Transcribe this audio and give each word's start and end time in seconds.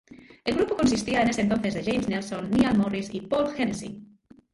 El 0.45 0.55
grupo 0.55 0.75
consistía 0.77 1.21
en 1.21 1.27
ese 1.29 1.41
entonces 1.41 1.75
de 1.75 1.83
James 1.83 2.09
Nelson, 2.09 2.49
Niall 2.49 2.75
Morris 2.75 3.13
y 3.13 3.21
Paul 3.21 3.53
Hennessey. 3.55 4.01